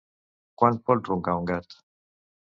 [0.61, 1.77] Quan pot roncar un gat?